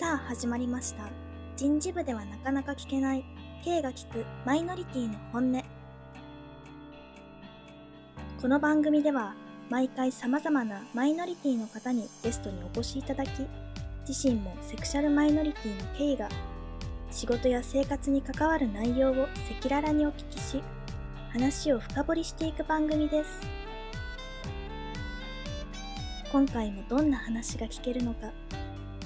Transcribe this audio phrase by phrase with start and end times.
[0.00, 1.10] さあ始まりました。
[1.58, 3.24] 人事部ではなかなか聞けない。
[3.62, 5.62] K が聞くマイノリティの本音。
[8.40, 9.34] この番組では
[9.68, 13.28] 毎回様々なマイノリティの方にゲストにお越しいただき
[14.08, 16.30] 自身もセクシャルマイノリティの K が
[17.10, 20.62] 仕事や生活に関わる内容を赤裸々にお聞きし
[21.30, 23.40] 話を深掘りしていく番組です。
[26.32, 28.30] 今回もどんな話が聞けるのか。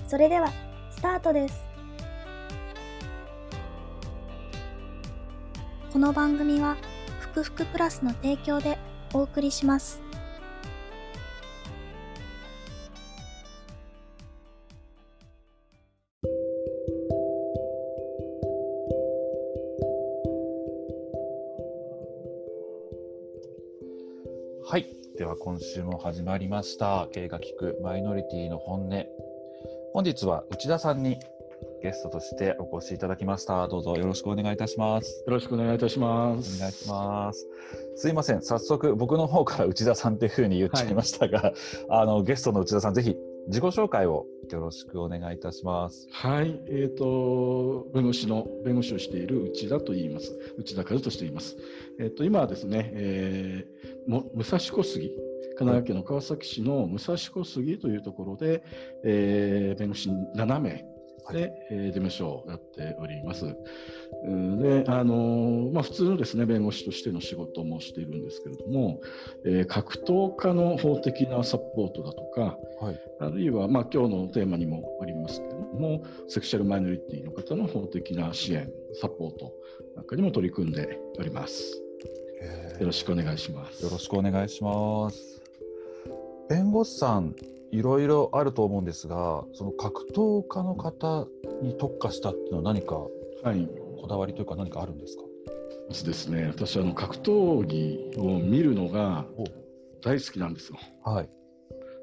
[0.06, 0.52] それでは
[1.04, 1.62] タートです
[5.92, 6.78] この番組は
[7.20, 8.78] ふくふくプラスの提供で
[9.12, 10.00] お送りします
[24.66, 24.86] はい。
[25.18, 27.06] では今週も始まりました。
[27.12, 29.33] 経営が聞くマイノリティの本音。
[29.94, 31.20] 本日は内田さんに
[31.80, 33.68] ゲストとしてお越しいただきました。
[33.68, 35.22] どうぞよろしくお願いいたします。
[35.24, 36.58] よろしくお願いいたしまおす。
[36.58, 37.46] 願いします。
[37.94, 38.42] すいません。
[38.42, 41.52] 早速僕の方から内田さんっていうふうに言っちゃいましたが、
[41.88, 46.08] あのゲストの内田さんぜひ自己紹介をよろしくお願いいたします。
[46.10, 50.36] はい、えっ、と弁護士の弁護士をしている内田と言います。
[50.58, 51.56] 内田和人としています。
[52.00, 55.12] えっ、と今はですね、えー、も武蔵小杉
[55.56, 58.62] 神奈川県の川崎市の武蔵小杉というところで、
[59.04, 60.84] えー、弁護士7名
[61.32, 63.56] で、はいえー事務所をやっております。
[64.26, 69.00] うんで、あのーまあ、普通のですね弁護士としての仕事もしているんですけれども、
[69.46, 73.00] えー格闘家の法的なサポートだとか、はい。
[73.20, 78.70] あるいは、まあ、今日のテーマにもありますけれども、セクシャルマイノリティの方の法的な支援、
[79.00, 79.52] サポート
[79.96, 81.80] なんかにも取り組んでおります。
[82.42, 83.84] えーよろしくお願いします。
[83.84, 85.33] よろしくお願いします。
[86.48, 87.34] 弁護士さん、
[87.70, 91.26] いろいろあると思うんですが、その格闘家の方
[91.62, 93.68] に特化したっていうのは何かはい。
[94.00, 95.22] こだわりというか何かあるんですか？
[95.88, 99.44] まずですね、私、あの、格闘技を見るのがお
[100.02, 100.78] 大好きなんですよ。
[101.04, 101.28] はい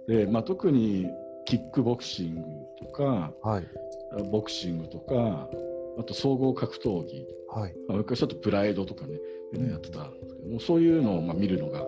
[0.07, 1.07] で、まあ、特に
[1.45, 2.41] キックボクシング
[2.79, 3.67] とか、はい
[4.31, 5.47] ボクシングとか、
[5.99, 9.19] あと総合格闘技、はいまあ昔だとプライドとかね、
[9.53, 11.87] いうのやってたんですけども、そういうのをまあ見るのが好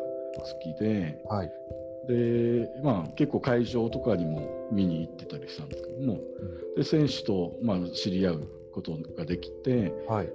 [0.62, 1.52] きで、はい。
[2.08, 6.20] で、まあ、結構会場とかにも見に行ってたりしたんですけども、
[6.76, 9.94] で選手と、まあ、知り合うことができて。
[10.08, 10.30] はい。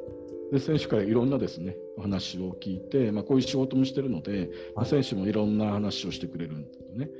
[0.50, 7.10] で選手からいろんなですねお話を聞いて、まあ、こういう仕事もしてるので、まあはい選手もいろんな話をしてくれるんですよね。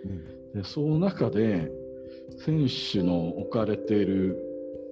[0.55, 0.63] うん。
[0.63, 1.71] でその中で
[2.39, 4.39] 選手の置かれている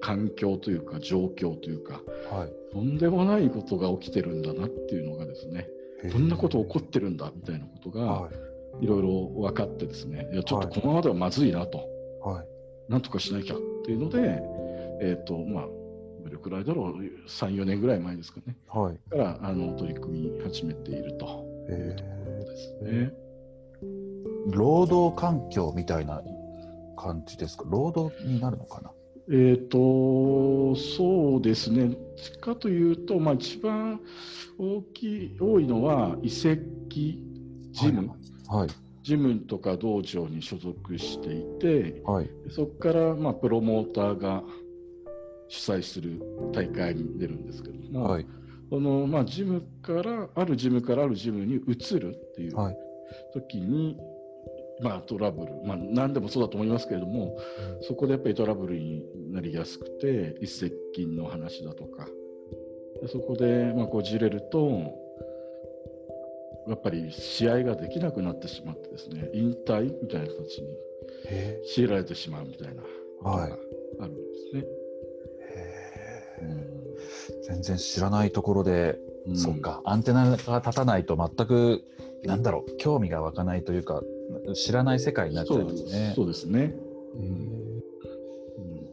[0.03, 2.73] 環境というか状況というかはい。
[2.73, 5.69] とんでもないことが起きてるんだなっていうのがですね
[6.13, 8.46] こんなこと起こってるんだみたいなことがはい
[8.81, 11.79] いろいろ分かってですねいやちょっとはいこのままではまずいなと。
[12.23, 12.47] はい
[12.89, 14.41] なんとかしなきゃっていうので、
[15.01, 15.67] えっ、と、まあ、
[16.25, 16.93] どれくらいだろう、
[17.29, 19.11] 3、4年ぐらい前ですかね、はい。
[19.11, 23.13] からあの取り組み始めているとえいうところですね。
[23.83, 26.23] ー、労働環境みたいな
[26.97, 27.65] 感じですか？
[27.67, 28.93] 労働になるのかな？
[29.33, 34.01] えっ、と、そうですね、どっちかというと、まあ、一番
[34.59, 37.26] 大きい、多いのは、移籍、
[37.77, 38.11] ジム、
[38.49, 38.69] はい。
[39.03, 42.31] ジムとか道場に所属していて、はい。
[42.51, 44.43] そこから、まあ、プロモーターが
[45.49, 46.21] 主催する
[46.53, 48.27] 大会に出るんですけれども、はい。
[48.71, 52.77] この、まあ、ジムからあるジムからあるジムに移るっていうはい。
[53.33, 53.97] 時に、
[54.83, 57.39] まあ、トラブル、まあ、何でもそうだと思いますけれども
[57.81, 62.07] そこでやっぱりトラブルになりやすくて一石金の話だとか。
[63.01, 65.06] でそこで、まあ、こうじれると
[66.69, 70.69] やっぱり試合ができなくなってしまってですね引退みたいな形に
[71.29, 72.89] へ強いられてしまうみたいなこ
[73.23, 73.53] とがはい
[74.01, 74.65] あるんですね。
[75.41, 76.43] え。
[76.43, 76.77] うん。
[77.45, 79.37] 全然知らないところで、うん。
[79.37, 81.83] そっかアンテナが立たないと全く
[82.25, 84.03] なんだろう興味が湧かないというか
[84.55, 86.13] 知らない世界になっちゃそいうますね。
[86.15, 86.45] そうです。
[86.45, 86.75] ね。
[87.15, 87.57] うん。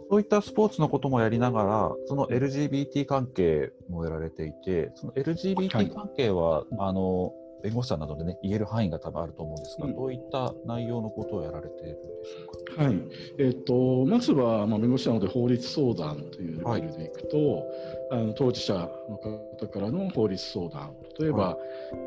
[0.09, 7.33] そういったスポーツのこともやりながら、その LGBT 関係もやられていて、そのはい LGBT 関係は、あの
[7.63, 9.95] 弁護士さんなどでね、言える範囲が多分あると思うんですが、うん。
[9.95, 12.83] どういった内容のことをやられているんでしょうか？
[12.83, 13.01] はい、
[13.39, 17.65] えっとまずは、まあ、弁護士なので法律相談というレベルでいくと、
[18.11, 20.93] あの当事者の方からの法律相談。
[21.19, 21.57] 例えば、は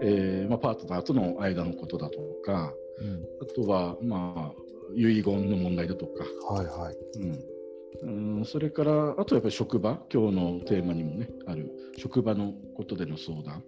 [0.03, 4.63] えーまあ、パートナーとの間のことだとかうん、あとは、まあ、
[4.95, 6.25] 遺言の問題だとか、
[6.55, 6.97] はいはい。
[8.03, 13.63] うん、うんそれからあとやっぱり職場今日のテーマにもねある職場のことでの相談、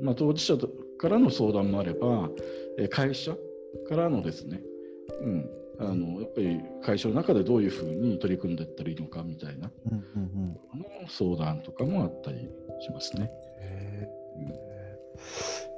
[0.00, 0.56] まあ、当事者
[0.98, 2.30] からの相談もあれば、
[2.78, 3.36] えー会社
[3.88, 4.60] からのですね、
[5.20, 5.50] うん。
[5.78, 10.04] あのやっぱり会社の中でどういうふうに取り組んでいったらいいのかみたいなうんうん
[10.74, 10.80] うん。
[10.80, 12.48] の相談とかもあったり
[12.80, 13.30] しますね。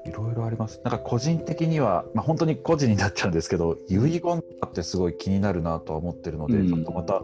[0.06, 0.81] いろいろあります。
[0.85, 6.69] なんか個人的には、まあ、本当に個人になっちゃうんですけど、遺言とかってすごい気になるなとは思ってるので、うん。
[6.69, 7.23] ちょっとまた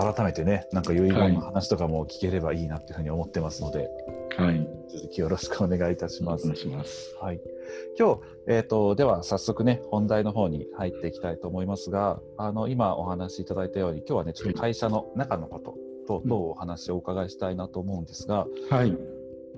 [0.00, 3.88] 改めてね、なんか遺言の話とかも聞ければいいなっていうふうに思ってますので、
[4.36, 6.58] はい、続きよろしくお願いいたしますお願い。
[6.58, 7.14] します。
[7.20, 7.40] はい、
[7.98, 15.76] 今日、えー、とでは早速ね本題の方に入っていきたいと思いますがあの今お話しいただいたように今日はねちょっと会社の中のこと
[16.06, 18.96] とどうお話をお伺いしたいなと思うんですが、はい、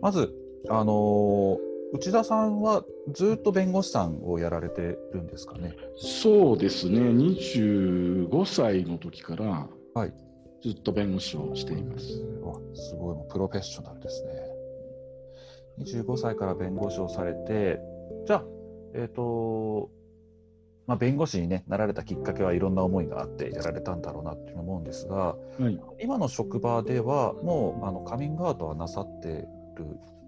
[0.00, 0.34] まず、
[0.68, 4.80] あのー内田さんはずっと弁護士さんをやられて
[5.12, 5.74] るんですかね？
[5.94, 10.14] そうですね、25歳の時からはい、
[10.62, 12.22] ずっと弁護士をしています。
[12.42, 14.30] わすごいもうプロフェッショナルですね。
[15.80, 17.80] 25歳から弁護士をされて、
[18.26, 18.44] じゃあ、
[18.94, 19.90] えっ、と、
[20.86, 29.46] まあ、弁護士に、ね、なられたきっかけはいろんな思いがあってやられたんだろうなって思うんですが、はい、今の職場ではもうあのカミングアウトはなさってる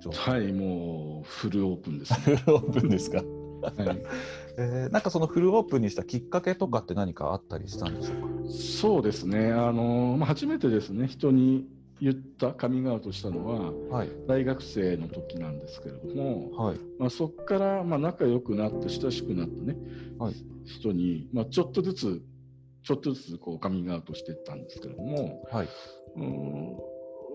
[0.01, 3.27] 状態、はい、もうフルオープンです、 フルオープンですか、はい。
[4.57, 8.34] えーなんかそのフルオープンにしたきっかけとかって何かあったりしたんでしょうか？
[8.49, 11.67] そうですね、あのまあ、初めてですね、人に
[12.01, 19.77] 言った、カミングアウトしたのは、はい、大学生の時なんですけれども、はい、まあ、そこからまあ仲良くなって、親しくなったね、
[20.19, 20.35] はい。
[20.65, 22.23] 人に、まあ、ちょっとずつ、
[22.83, 25.69] ちょっとずつこうカミングアウトしていったんですけれども、はい、
[26.17, 26.77] うん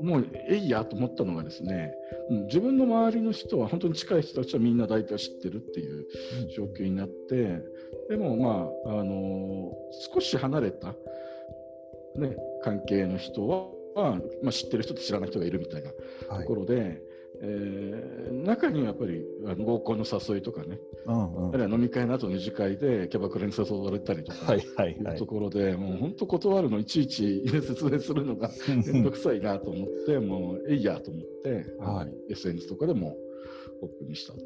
[0.02, 1.94] もうえいやと思ったのがですね、
[2.30, 6.06] うん自分の周りの人は本当に近い人たちはみんな大体知ってるっていう
[6.56, 7.62] 状況になって、
[8.10, 9.72] でもまあ、あの
[10.14, 10.90] 少し離れた、
[12.16, 13.48] ね、関係の人
[13.96, 15.92] は、まあ、知ってる人と知らない人がいるみたいな
[16.30, 16.44] はい。
[16.44, 17.02] ところで、
[17.42, 24.54] えー中にはやっぱりあの合コンの誘いとかね、うんうんあるいは飲み会の後の二次会でキャバクラに誘われたりとか。
[24.54, 33.16] はい、はい、いはいうところで、もう本当断るのいちいち説明するのが めんどくさいなと思って、もうえいやと思って、はい SNS とかでも
[33.82, 34.40] オープンにしたと。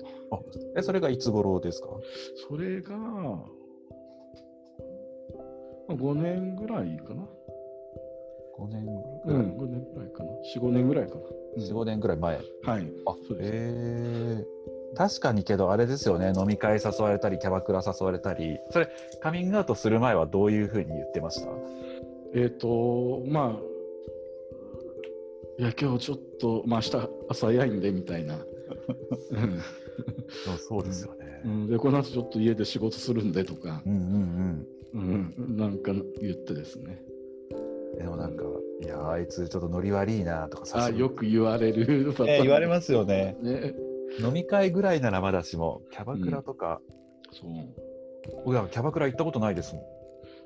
[0.75, 1.88] えそれがいつ頃ですか？
[2.50, 3.45] それが、ま
[5.90, 7.28] あ5年ぐらいかな。
[8.59, 10.29] 5年ぐらい、うん、5年ぐらいかな。
[10.55, 11.21] 4、5年ぐらいかな。
[11.57, 11.63] うん。
[11.63, 12.35] 45年ぐらい前。
[12.35, 12.44] はい。
[13.05, 13.51] あそうです。
[13.53, 14.97] えー。
[14.97, 16.33] 確かにけどあれですよね。
[16.38, 18.59] 飲み会誘われたりキャバクラ誘われたり。
[18.69, 18.88] それ
[19.21, 21.50] カミングアウトする前はどういうふうに言ってました？
[22.35, 23.73] えっ、と、まあ、
[25.59, 28.35] いや、今日ちょっと、まあ、明日朝早いんで、みたいな。
[29.31, 29.61] うん。
[30.57, 31.41] そうですよね。
[31.45, 33.83] うん、で、この後ちょっと家で仕事するんでとか。
[33.85, 34.67] う、んうん。
[34.94, 35.91] うん、なんか
[36.21, 36.99] 言ってですね。
[37.94, 38.44] うんでもなんか
[38.81, 42.13] いやあいつちょっとノリ悪いなとかあ誘うよく言われる。
[42.18, 43.38] パターン、ね 言われますよね。
[43.42, 43.74] ね。
[44.19, 46.81] 飲み会ぐらいならまだしもキャバクラとか、
[47.31, 48.51] そう。
[48.51, 49.84] いやキャバクラ行ったことないですもん。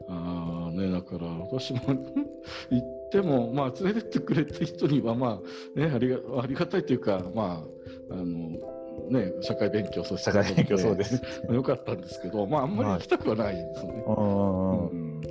[0.09, 1.79] ああね、だから私も
[2.69, 5.41] 行っても、まあ、連れてってくれた人には、ま
[5.75, 7.65] あ、ね、ありがありがたいというか、ま
[8.09, 8.23] あ、あの、
[9.09, 11.21] ね、社会勉強させて社会勉強そうです。
[11.49, 14.03] よかったんですけど、まあ、あんまり行きたくはないですよね。
[14.07, 14.87] うん。
[14.87, 15.21] うん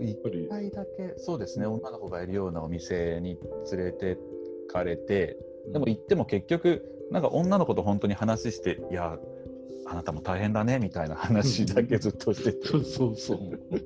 [0.00, 1.66] 一やっぱり、回だけそうですね。
[1.66, 3.38] 女の子がいるようなお店に
[3.72, 4.18] 連れて
[4.70, 5.36] かれて
[5.72, 9.18] でも行っても結局なんか女の子と本当に話していや
[9.86, 12.68] あなたも大変だねみたいな話だけずっとしてて。
[12.68, 13.38] そうそうそう。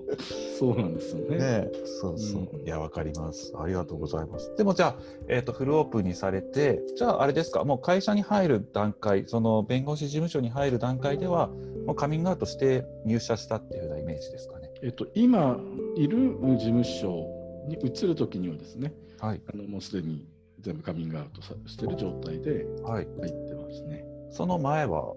[0.58, 1.38] そうなんですよね。
[1.38, 2.66] ねそうそう、うん。
[2.66, 3.54] いやわかります。
[3.56, 4.54] ありがとうございます。
[4.56, 11.49] でもじゃあ、えー、とフルオープンにされてじゃああれですかもう会社に入る段階その弁護士事務所に入る段階では
[11.87, 15.59] もうカミングアウトして入社したっていうようなイメージですかねえっと、今
[15.97, 17.26] いる事務所
[17.67, 19.41] に移るときにはですね、はい。
[19.50, 20.29] あのもうすでに
[20.61, 23.09] 全部カミングアウトさしてる状態ではい。
[23.21, 24.05] 入ってますね。
[24.31, 25.14] その前は？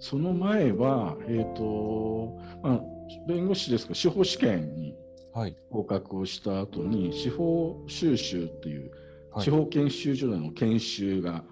[0.00, 2.80] その前は、えっ、と、まあ、
[3.28, 4.94] 弁護士ですから、司法試験に
[5.32, 5.56] はい。
[5.70, 8.90] 合格をした後に、司法修習っていう、
[9.30, 9.44] はい。
[9.44, 11.44] 司法研修所での研修が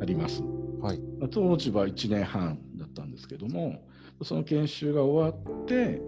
[0.00, 0.42] あります。
[0.80, 1.00] はい。
[1.18, 3.86] まあ当時は1年半だったんですけども、
[4.22, 6.00] その研修が終わって、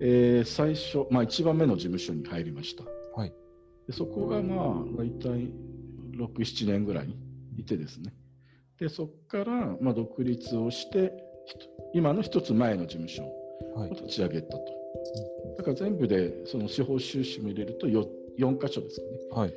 [0.00, 2.84] えー最初、まあ、1番目の事務所に入りました。
[3.16, 3.32] はい
[3.86, 5.50] でそこがまあ大体
[6.18, 7.16] 6、7年ぐらい
[7.56, 8.12] いてですね。
[8.78, 11.12] で、そこからまあ独立をして、
[11.94, 13.22] 今の一つ前の事務所
[13.74, 14.64] はいを立ち上げたと。
[15.56, 18.04] だから全部でその司法修士も入れると 4,
[18.38, 19.18] 4箇所ですかね。
[19.32, 19.54] はい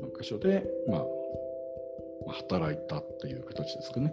[0.00, 0.98] 4箇所で、まあ、
[2.26, 4.12] まあ働いたっていう形ですかね。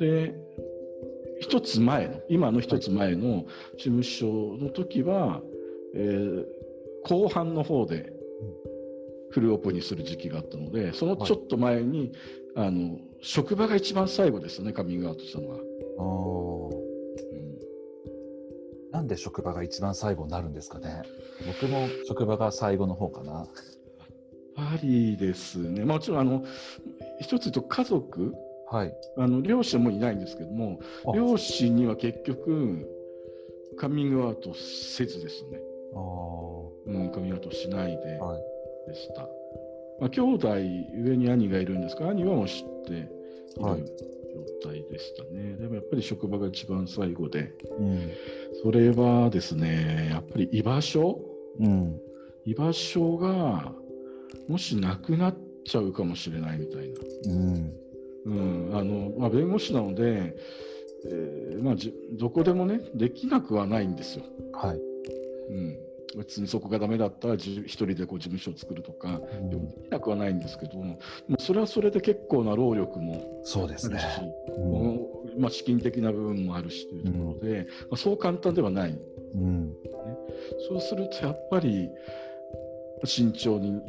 [0.00, 0.34] で、
[1.40, 3.44] 一つ前の、今の一つ前の
[3.76, 5.42] 事務所の時は、
[5.94, 6.44] えー
[7.06, 8.14] 後半の方で
[9.28, 12.12] フルオープンにする時期があったので、そのちょっと前に、
[12.56, 15.58] あの職場が一番最後ですよね、カミングアウトしたのは。
[15.58, 16.84] うん
[18.90, 21.02] なんで職場が一番最後になるんですかね？
[21.46, 23.32] 僕も職場が最後の方かな。
[23.32, 23.46] やっ
[24.54, 26.42] ぱりですね、もちろんあの
[27.20, 28.32] 一つと家族、
[28.66, 28.94] はい。
[29.16, 32.88] あの両親もいないんですけども、あ両親には結局
[33.76, 35.60] カミングアウトせずですね、
[35.94, 38.90] あーうん、カミングアウトしないではい。
[38.90, 39.28] でした。
[40.00, 43.08] まあ、兄弟上に兄がいるんですが、兄はもう知っている
[43.60, 43.84] はい
[44.62, 45.54] 状態でしたね。
[45.54, 48.10] でもやっぱり職場が一番最後で、うん。
[48.62, 51.20] それはですね、やっぱり居場所？
[51.60, 52.00] うん。
[52.44, 53.72] 居場所が
[54.48, 57.32] もしなくなっちゃうかもしれないみたいな。
[57.32, 57.72] うん。
[58.26, 60.36] うんあのまあ、弁護士なので、
[61.06, 64.24] えーまあ、じどこでもねできなくはないんですよ。
[64.52, 64.80] はい。
[65.50, 65.78] うん、
[66.16, 69.56] 別にそこがダメだったらじ一人でこう事務所を作るとか、うんで
[69.88, 70.98] きなくはないんですけどもも
[71.38, 74.00] うそれはそれで結構な労力もそうですね。
[74.56, 75.40] うん。
[75.40, 78.98] まあ、資金的な部分もあるしというところで、まあ、そう簡単ではない。
[79.34, 79.74] うん。
[80.68, 81.90] そうするとやっぱり
[83.04, 83.80] 慎重に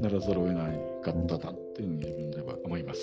[0.00, 3.00] ならざるを得ないかったなっていうふうに自分では思います。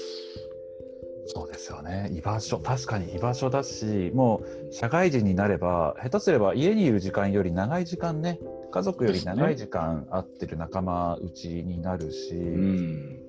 [1.26, 2.10] そうですよね。
[2.14, 8.40] 居場所、確かに居場所だし、もう社会人になれば、下手すれば家にいる時間より長い時間ね、
[8.72, 13.20] 家族より長い時間会ってる仲間内になるし、うん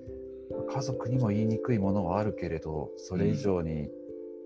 [0.72, 3.88] 家族にも言いにくいものはあるけれど、それ以上に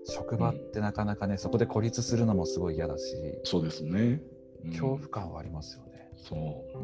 [0.05, 4.21] 職場ってなかなかね、そこで孤立するのもすごい嫌だし、そうですね。
[4.63, 6.09] うん恐怖感はありますよね。
[6.15, 6.77] そう。
[6.77, 6.81] う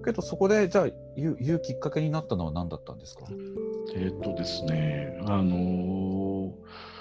[0.00, 3.24] んけどそこでじゃあ言う言うきっかけになったのは何だったんですか？
[3.94, 6.98] えーっとですね、あのー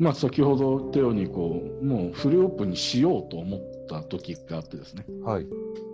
[0.00, 5.46] まあ先ほど言ったようにこうもうフルオープンにしようと思った時があってですね、はい。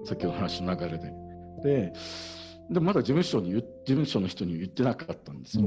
[0.04, 1.12] 先ほどの話の流れで。
[1.64, 1.92] で、
[2.70, 5.64] でまだ事務所に事務所の人に言ってなかったんですよ。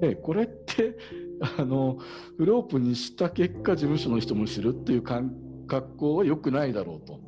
[0.00, 0.96] で、これって
[1.58, 1.98] あの
[2.38, 5.36] フルオープンにした結果事務所の人も知るっていう感
[5.66, 7.20] 格好は良くないだろうと。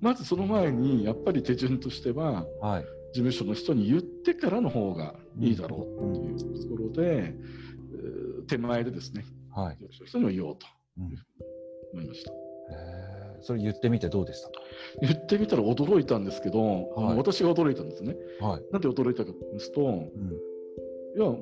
[0.00, 2.84] まずその前にやっぱり手順としてはあ、はい。
[3.14, 9.76] 事務所の人に言ってからの方がいいだろうっていうところで、えー手前でですねはい。
[9.76, 10.66] 事務所の人にも言おうと
[10.98, 11.04] うん
[11.94, 12.30] 思いました。
[12.32, 12.34] へ
[13.38, 14.50] えそれ言ってみてどうでした？
[15.00, 18.16] 言ってみたら驚いたんですけど、はい私が驚いたんですね。
[18.40, 18.62] かはい。
[18.72, 21.36] なんで驚いたかと言いますと、うん、いや、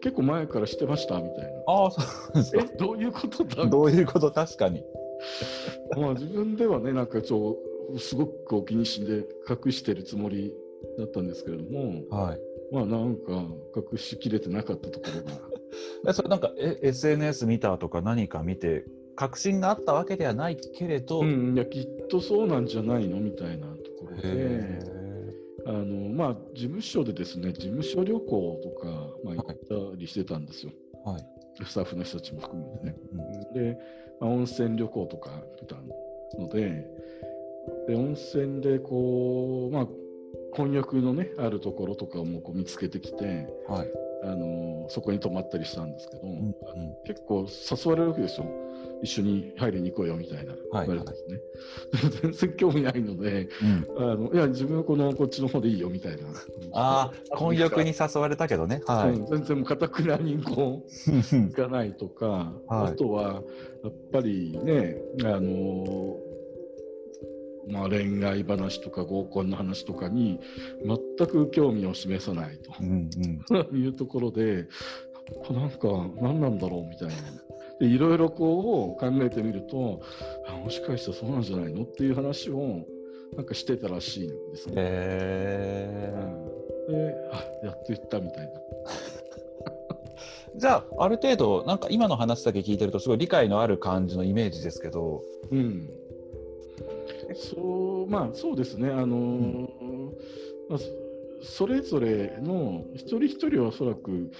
[0.00, 1.60] 結構前からしてましたみたいな。
[1.66, 2.62] ああ、そうですか。
[2.62, 3.66] え、どういうことだ？
[3.66, 4.30] どういうこと？
[4.30, 4.84] 確かに。
[5.96, 7.56] まあ自分ではね、なんかちょ
[7.98, 10.52] すごくお気にしで隠してるつもり
[10.98, 12.40] だったんですけれども、はい。
[12.72, 13.44] まあなんか
[13.92, 15.40] 隠しきれてなかったところが。
[16.10, 18.84] えそれなんかえ SNS 見たとか何か見て
[19.16, 24.80] 確信があったわけではないけれど、うん、いやきっとそうなんじゃないのみたいなところでへ
[25.66, 28.86] あの、まあ、事務所でですね事務所旅行とか、
[29.24, 30.72] まあ、行はいったりしてたんですよ、
[31.06, 31.26] えはい。
[31.64, 32.96] スタッフの人たちも含めてね。
[33.12, 33.78] うんで、
[34.20, 35.76] まあ、温泉旅行とか行ってた
[36.38, 36.86] ので
[37.88, 39.88] で温泉でこう、まあ、
[40.52, 44.08] 混浴の、ね、あるところとかもこう見つけてきてはい。
[44.22, 48.46] あのそこに泊まったりしたんですけど、んうんあの結構誘われるわけですよ。
[49.00, 51.40] 一緒に入りに行こうよみたいなはい言われたんですね。
[52.22, 53.48] 全然興味ないので、
[53.96, 56.18] うん、あのいや自分はこのこっちの方でいいよみたいな。
[56.72, 58.82] ああ、混浴に誘われたけどね。
[58.86, 59.10] はい。
[59.10, 62.26] うん全然もうかたくなにこう行かないとか、
[62.66, 63.42] はいあとは
[63.84, 66.18] やっぱりねあの
[67.70, 70.40] まあ、恋愛話とか合コンの話とかに
[70.84, 73.10] 全く興味を示さないとうん
[73.70, 73.76] うん。
[73.78, 74.66] いうところで
[75.50, 77.14] なんか何なんだろうみたいな。
[77.80, 80.00] でいろいろこう考えてみると
[80.48, 82.84] あもしかしたらそうなんじゃないのっていう話を
[83.36, 84.74] なんかしてたらしいんですね。
[84.76, 86.48] へえ。
[86.88, 88.52] であやっと言ったみたいな。
[90.56, 95.22] じゃあ、ある程度、なんか今の話だけ聞いてると、すごい理解のある感じのイメージですけど、
[95.52, 95.88] うん、
[97.34, 99.68] そうまあそうですねあのー
[100.68, 100.86] まあ、そ
[101.40, 104.30] それぞれの一人一人はおそらく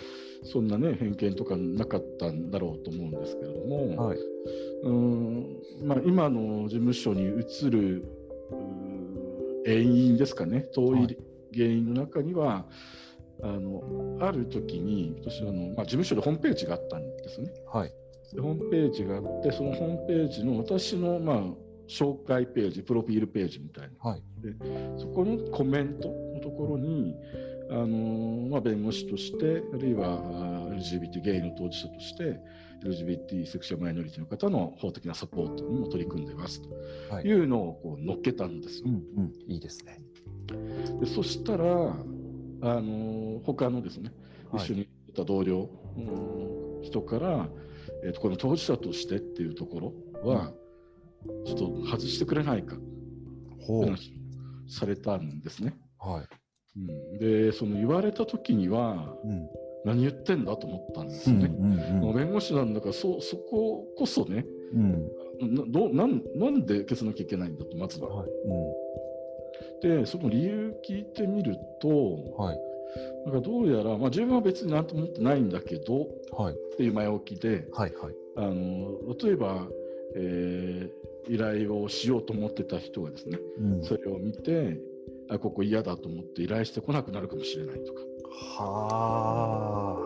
[0.43, 4.19] そんなね偏見とかなかったんだろうと思うんですけれども、はい。
[4.83, 8.05] うーんまあ、今の事務所に移る
[9.67, 11.17] 遠因ですかね遠はいい
[11.55, 12.67] 原因の中には、
[13.43, 17.53] あのある時に私はあの、まあ、事務所でホームページがあったんですね。
[17.73, 17.93] はい。
[18.35, 21.43] でホームページがあってそのホームページの私の、まあ、
[21.89, 24.23] 紹介ページプロフィールページみたいなはい。
[24.99, 27.15] そこのコメントのところに、
[27.71, 30.21] あのーまあ、弁護士としてあるいは
[30.71, 32.39] LGBT ゲイの当事者として
[32.85, 36.69] LGBT セクシュアルマイノリティの方の法的なサポートにも取り組んでますと
[37.13, 38.85] はいいうのをこう乗っけたんですよ。
[38.87, 39.33] うんうん。
[39.49, 39.99] いいですね。
[41.01, 44.13] でそしたら、あのー他のですね
[44.51, 47.49] はい一緒にいた同僚の人から、
[48.05, 49.93] ええー、とこの当事者としてっていうとこ
[50.23, 50.53] ろは、
[51.47, 52.77] ちょっと外してくれないか。
[53.67, 55.75] 話をされたんですね。
[55.99, 56.25] はい。
[56.79, 59.49] うん、でその言われた時にはうん。
[59.85, 61.41] 何言ってんだと思ったんですうん。
[61.43, 61.55] よね。
[61.59, 62.01] うん。
[62.01, 64.45] もう弁護士なんだからそそここそね
[64.75, 65.09] うん。
[65.55, 68.09] などうなんなんで消さなきゃいけないんだとまずは。
[68.09, 68.29] はい。
[69.83, 72.33] でその理由聞いてみるとうん。
[72.35, 72.61] はい。
[73.27, 76.55] なんかどうやら、まあ、自分は別になんとも思ってないんだけどはい。
[76.55, 77.95] っていう前置きではい。
[77.95, 78.15] はい。
[78.37, 79.67] あの例えば、
[80.15, 83.85] えー依頼をしようと思ってた人がですねうん。
[83.85, 84.81] それを見て
[85.31, 88.01] あここ嫌だと思って依頼してこなくなるかもしれないとか
[88.55, 89.99] は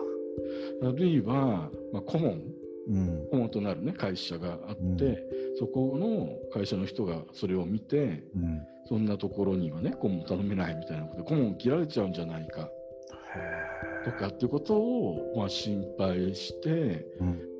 [0.83, 0.87] あ。
[0.87, 2.41] あるいは、まあ、顧問
[2.89, 3.27] うん。
[3.31, 5.17] 顧問となる、ね、会社があって、うん
[5.55, 8.61] そこの会社の人がそれを見てうん。
[8.85, 12.69] そんなところにはね顧問頼めないみたいなことで顧問切られちゃうんじゃないか
[14.03, 17.05] へとかっていうことを、まあ、心配してえ。
[17.21, 17.52] うん。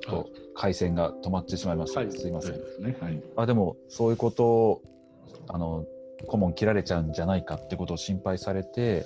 [0.00, 2.12] ちょっと回線が止まってしまいました、はい。
[2.12, 2.52] すいません。
[2.80, 2.96] ね。
[3.00, 3.22] はい。
[3.36, 4.82] あでもそういうことを
[5.48, 5.84] あの
[6.26, 9.04] 顧問切られちゃうんじゃないかってことを心配されて、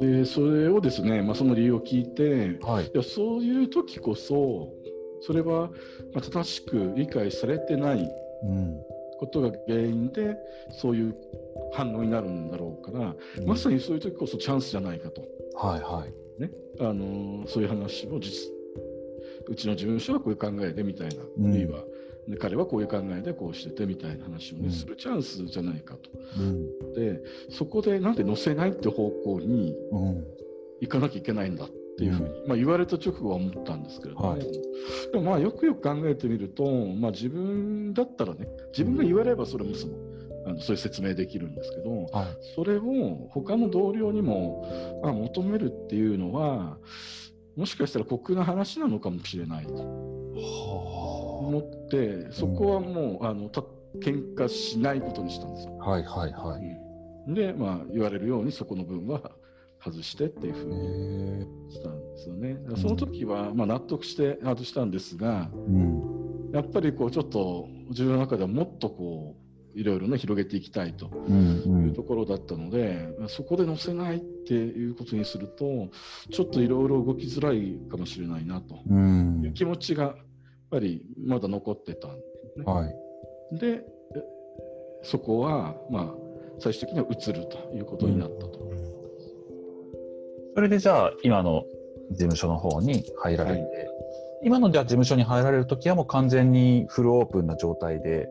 [0.00, 2.86] でそれをですね、まあ、その理由を聞いてはい。
[2.86, 4.68] いやそういう時こそ
[5.20, 5.70] それは
[6.14, 8.10] まあ正しく理解されてない
[8.44, 8.78] うん。
[9.18, 10.36] ことが原因で
[10.70, 11.16] そういう
[11.72, 15.22] 反応になるんだろうから、まさにそういう時こそチャンスじゃないかと、
[15.54, 16.40] はいはい。
[16.40, 16.50] ね。
[16.78, 18.30] あのーそういう話を実
[19.48, 21.50] うちの事務所はこういう考えでみたいな、うん。
[21.50, 21.84] あるいは、
[22.26, 24.72] ね、彼はこういう考えでこうしててみたいな話を、ねうん。
[24.72, 26.10] するチャンスじゃないかと。
[26.38, 26.94] うん。
[26.94, 30.24] でそこでなんで載せないって方向にうん。
[30.80, 34.40] 行かなきゃいけないんだっていうふうに、まあ、言われた直後は思ったんですけれども、はい。
[34.40, 39.94] でもまあよくよく考えてみると、まあ、自分だったらね自分が言われればそれもその
[40.46, 42.26] あのそういう説明できるんですけどはい。
[42.54, 46.78] それを他の同僚にも、まあ、求めるっていうのは
[47.58, 49.80] もしかしたら酷な話なのかもしれないとは
[51.42, 53.62] 思ってそこはもう、あのた
[53.98, 55.76] 喧嘩しないことにしたんですよ。
[55.80, 56.56] あはいはいは
[57.26, 57.34] い。
[57.34, 59.32] で、まあ、言われるようにそこの分は
[59.84, 61.72] 外してっていうふうへにえ。
[61.72, 62.58] したんですよね。
[62.76, 66.50] その時は、まあ、納得して外したんですがうん。
[66.52, 69.47] やっぱりこうちょっと自分の中ではもっとこう
[69.78, 71.38] いろいろね広げていきたいとうんう
[71.84, 75.88] いうんところだったので、そこで載せないっていうことにすると
[76.32, 79.42] ちょっといろいろ動きづらいかもしれないなとうん。
[79.44, 80.14] いう気持ちがやっ
[80.70, 82.22] ぱりまだ残ってたんで
[82.54, 82.64] すね。
[82.64, 83.58] はい。
[83.58, 83.82] でえ
[85.02, 86.14] そこはまあ
[86.58, 88.58] 最終的には移るということになったと。
[90.56, 91.62] それでじゃあ今の
[92.10, 93.70] 事務所の方に入られて、はい。
[94.42, 98.28] 今のじゃあ事務所に入られる時はもう完全にフルオープンな状態で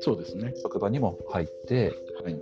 [0.00, 0.52] そうですね。
[0.62, 2.40] 職場にも入ってはい。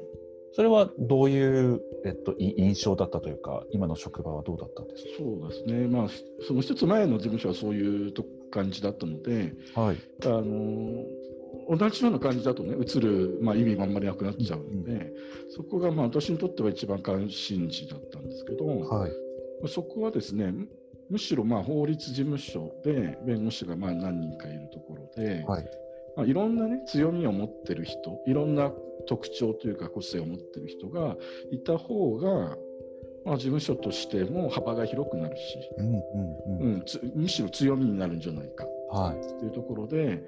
[0.52, 5.86] それはどういう、えっと、い印象だったというか今の職場はどうだったんですそうですね。
[5.86, 6.08] まあ
[6.46, 11.04] その一つ前の事務所はそういうと感じだったので、かはいあの
[11.68, 15.12] 同じような感じだとね移る、まあ、意味があんまりなくなっちゃうので、
[15.54, 19.12] そこがまあ私にとっては一番関心事だったんですけど、はい
[19.68, 20.68] そこはですねむ
[21.10, 25.62] むしろまあ法律事務所で弁護士がまあ何人かいるところで、はいまあ、
[26.24, 28.72] いろんな、ね、強みを持ってる人いろんな
[29.06, 31.16] 特徴というか個性を持ってる人が
[31.50, 32.56] いた方が、
[33.24, 35.42] まあ、事務所としても幅が広くなるし、
[35.78, 36.00] うんうん
[36.60, 36.74] うん。
[36.74, 39.38] うん、つむしろ強みになるんじゃないかはい。
[39.38, 40.22] というところで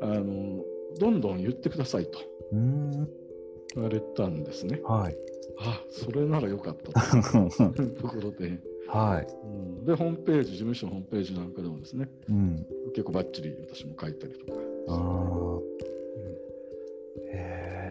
[0.00, 0.62] あの
[0.98, 2.18] どんどん言ってくださいと
[2.52, 3.08] うーん。
[3.74, 4.80] 言われたんですね。
[4.84, 5.16] はい。
[5.58, 7.82] あそれならよかったと。
[7.82, 9.26] い うところで、はい。
[9.44, 9.46] う
[9.82, 12.66] ん、でホームページ事務所のホームページなんかでもですねうん。
[12.94, 14.52] 結構ばっちり私も書いたりとか。
[14.88, 15.33] あ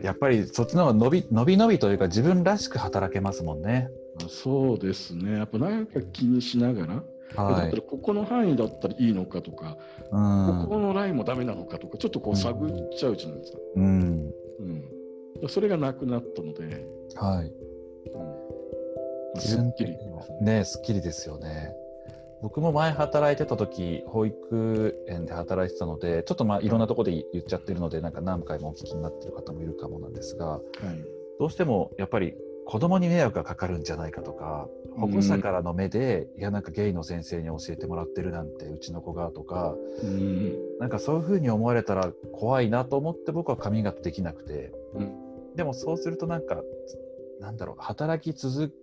[0.04, 3.90] やっぱりそっちの方が伸び伸び伸びというか自分らしく働けますもんね。
[4.24, 7.04] あそうですねやっぱなんか気にしながら、
[7.36, 7.82] だはいったら。
[7.82, 9.78] ここの範囲だったらいいのかとか、
[10.12, 14.32] うんここのラインもダメなのかとかちょっとこう探っちゃうじゃないですか、うん。
[15.42, 16.86] うん、それがなくなったので、
[17.16, 17.48] はい。
[17.48, 18.44] うん
[19.40, 19.98] すっきり
[20.42, 21.74] ね、すっきりですよね。
[22.44, 30.62] 僕も前働いてた時、保育園で働いてたので、ちょっとまあいろんなところで言っちゃってるので、なんか何回もお聞きになってる方もいるかもなんですが、はい。
[31.40, 40.54] どうしてもやっぱり子供に迷惑がかかるんじゃないかとか保護者からの目で、いやなんかゲイの先生に教えてもらってるなんてうちの子がとかうん。
[40.82, 44.74] なんかそういうふうに思われたら怖いなと思って僕はカミングアウトできなくて。
[44.96, 45.56] うん。
[45.56, 46.62] でもそうするとなんか
[47.40, 48.74] なんだろう働き続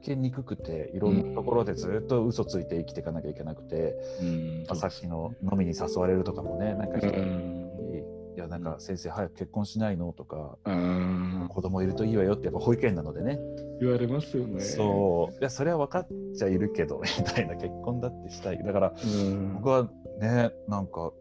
[0.00, 4.64] けにくくていろんなところでずっと嘘ついて生きていかなきゃいけなくて、うん。
[4.68, 7.60] まあさっきの飲みに誘われるとかもねなんかう人にん
[8.36, 13.38] いやなんか先生早く結婚しないのとかうん子供いるといいわよってやっぱ保育園なのでね。
[13.80, 14.60] 言われますよね。
[14.60, 15.34] そう。
[15.34, 18.62] いやそれは分かっちゃいるけど みたいな結婚だってしたい。
[18.62, 19.54] だからうん。
[19.54, 21.12] 僕はねなんか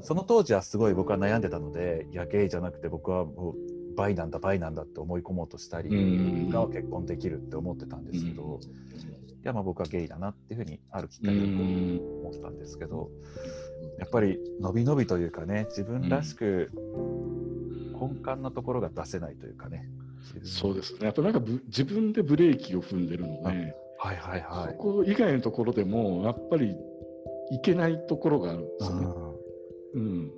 [0.00, 3.54] その当時はすごい僕は悩んでたのでいやゲイじゃなくて僕はもう
[3.98, 8.66] バイなんだバイなんだって思い込もうとしたりうんが結婚できるって思ってたんですけど、い
[9.42, 13.10] やまあ僕はゲイだなっていうふうにあるきっかけでうん思ったんですけど、
[13.98, 16.70] やっぱり伸び伸びというかね自分らしく
[18.00, 19.88] 根幹のところが出せないというかね。
[20.44, 21.08] そうですね。
[21.08, 24.76] あとなんかぶ自分でブレーキを踏んでるので、はいはいはい。
[24.76, 26.76] そこ以外のところでもやっぱり
[27.50, 29.06] いけないところがあるんですね。
[29.06, 29.38] うん
[29.94, 30.32] うん。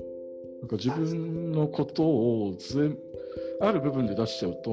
[0.61, 2.97] なんか自分のことを全
[3.61, 4.71] ある部分で出しちゃうと、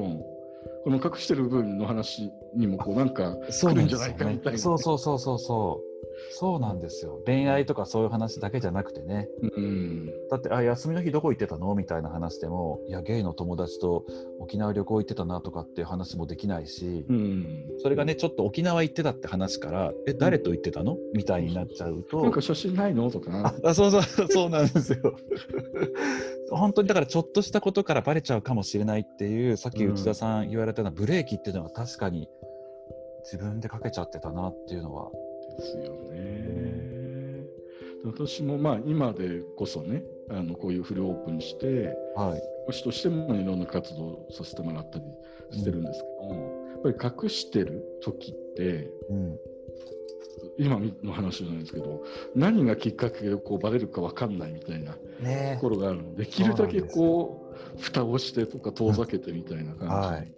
[0.83, 5.87] この隠してる部分の話にもこうなんかそうなんですよ来るんじゃないかみたいなそうそうそうそうそう。
[6.31, 7.21] そうなんですよ。
[7.25, 9.27] 恋愛とかそういう話だけじゃなくてね。
[9.41, 11.75] うんだって、あ、休みの日どこ行ってたの？
[11.75, 14.03] みたいな話でも、いや、ゲイの友達と
[14.39, 17.65] 沖縄旅行行ってたなとかっていう話もできないし、うん。
[17.79, 20.97] それがね、ちょっと沖縄行ってたって話から、え、誰と行ってたの？
[21.13, 23.11] みたいになっちゃうと、なんか写真ないの？
[23.11, 23.69] とかあ。
[23.69, 25.15] あそうそうそうなんですよ。
[26.51, 32.29] 本当にだからちょっとしたことからバレちゃうかもしれないっていうさっき内田さん言われたようなブレーキっていうのは確かに
[33.23, 35.11] 自分でかけちゃってたなっていうのは。
[35.57, 36.87] ですよね。
[38.05, 42.41] 私もまあ今でこそねあのこういうフルオープンしてはい。
[42.67, 45.05] 講師としてもいろんな活動をさせてもらったり
[45.51, 49.39] してるんですけど、やっぱり隠してる時ってうん。
[50.57, 52.03] 今の話じゃないですけど
[52.35, 60.33] 何がきっかけでこうバレるか分かんないみたいなねところがあるのでできるだけこう蓋をしてとか遠ざけてみたいな感はい。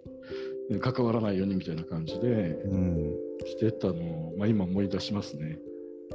[0.70, 3.14] じで、関わらないようにみたいな感じでうん。
[3.46, 5.58] してたのを、まあ、今思い出しますね。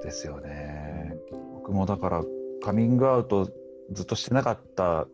[0.02, 1.16] ですよね。
[1.56, 2.24] 僕もだから
[2.64, 3.50] カミングアウト
[3.92, 5.08] ずっとしてなかった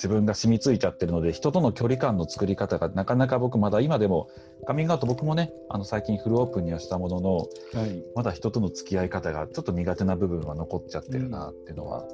[0.00, 4.30] 自分が染みついちゃってるので人との距離感の作り方がなかなか僕まだ今でも
[4.66, 7.46] カミングアウト僕もねあの最近フルオープンにはしたもののは
[7.86, 12.08] いまだ人との付き合い方がちょっと苦手な部分は残っちゃってるなっていうのは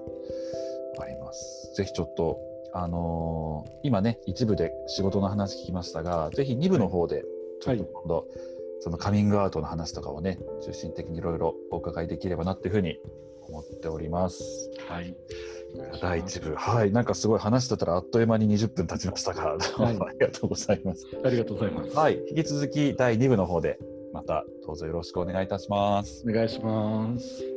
[1.00, 1.74] あります。
[1.76, 2.40] ぜひちょっと
[2.74, 7.24] あのー今ね一部で仕事の話聞きましたがぜひ2部の方で
[7.60, 8.26] ちょっと今度、
[8.80, 12.98] そのカミングアウトの話とかをね中心的にいろいろお伺いできればなっていうふうに
[13.48, 14.70] 思っております。
[14.88, 15.14] はい
[16.00, 19.58] 第1部はいなんかすごい話してたらあっという間に20分経ちましたが、はい
[20.00, 21.06] ありがとうございます。
[21.24, 21.96] ありがとうございます。
[21.96, 23.78] はい引き続き第2部の方で
[24.12, 26.24] またどうぞよろしくお願いいたします。
[26.28, 27.55] お願いします。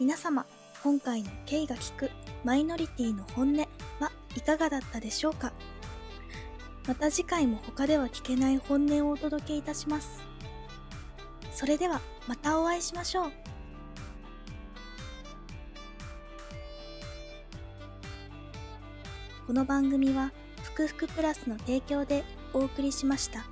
[0.00, 0.46] 皆様、
[0.82, 2.10] 今回の K が聞く
[2.42, 3.66] マイノリティの本音は
[4.34, 5.52] いかがだったでしょうか？
[6.88, 10.22] また次回も他では聞けない本音をお届けいたします。
[11.52, 13.32] それではまたお会いしましょう。
[19.46, 20.32] この番組は
[20.62, 23.44] ふくふくプラスの提供でお送りしました。